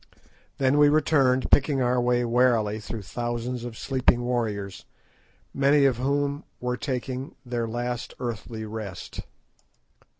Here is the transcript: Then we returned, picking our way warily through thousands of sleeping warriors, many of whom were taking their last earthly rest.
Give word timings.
Then 0.57 0.79
we 0.79 0.89
returned, 0.89 1.51
picking 1.51 1.79
our 1.79 2.01
way 2.01 2.25
warily 2.25 2.79
through 2.79 3.03
thousands 3.03 3.63
of 3.63 3.77
sleeping 3.77 4.21
warriors, 4.23 4.85
many 5.53 5.85
of 5.85 5.97
whom 5.97 6.43
were 6.59 6.75
taking 6.75 7.35
their 7.45 7.67
last 7.67 8.15
earthly 8.19 8.65
rest. 8.65 9.19